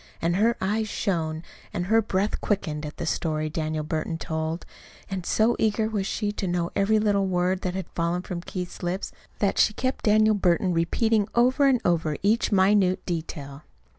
And 0.19 0.37
her 0.37 0.57
eyes 0.59 0.89
shone 0.89 1.43
and 1.71 1.85
her 1.85 2.01
breath 2.01 2.41
quickened 2.41 2.87
at 2.87 2.97
the 2.97 3.05
story 3.05 3.51
Daniel 3.51 3.83
Burton 3.83 4.17
told; 4.17 4.65
and 5.11 5.27
so 5.27 5.55
eager 5.59 5.87
was 5.87 6.07
she 6.07 6.31
to 6.31 6.47
know 6.47 6.71
every 6.75 6.97
little 6.97 7.27
word 7.27 7.61
that 7.61 7.75
had 7.75 7.85
fallen 7.93 8.23
from 8.23 8.41
Keith's 8.41 8.81
lips 8.81 9.11
that 9.37 9.59
she 9.59 9.73
kept 9.75 10.05
Daniel 10.05 10.33
Burton 10.33 10.73
repeating 10.73 11.27
over 11.35 11.67
and 11.67 11.79
over 11.85 12.17
each 12.23 12.51
minute 12.51 13.05
detail. 13.05 13.61